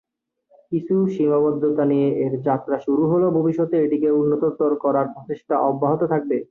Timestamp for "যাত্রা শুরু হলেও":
2.47-3.35